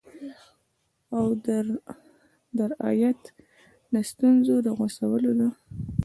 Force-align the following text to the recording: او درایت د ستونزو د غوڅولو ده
او 1.17 1.25
درایت 2.57 3.21
د 3.93 3.95
ستونزو 4.09 4.55
د 4.65 4.67
غوڅولو 4.77 5.31
ده 5.39 5.49